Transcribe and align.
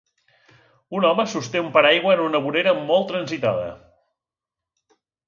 Un 0.99 1.03
home 1.09 1.25
sosté 1.33 1.61
un 1.65 1.69
paraigua 1.75 2.13
en 2.15 2.23
una 2.29 2.41
vorera 2.45 2.73
molt 2.87 3.05
transitada. 3.13 3.69